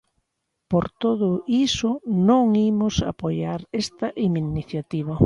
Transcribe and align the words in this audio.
Por 0.71 0.85
todo 1.03 1.29
iso 1.67 1.89
non 2.27 2.45
imos 2.71 2.95
apoiar 3.11 3.59
esta 3.81 4.07
iniciativa. 4.29 5.15